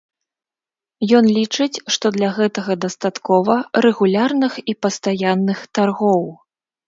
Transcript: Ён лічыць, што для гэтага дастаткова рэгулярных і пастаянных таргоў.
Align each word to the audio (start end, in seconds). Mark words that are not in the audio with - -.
Ён 1.17 1.25
лічыць, 1.37 1.81
што 1.95 2.05
для 2.15 2.29
гэтага 2.37 2.77
дастаткова 2.87 3.57
рэгулярных 3.87 4.53
і 4.73 4.77
пастаянных 4.87 5.59
таргоў. 5.79 6.25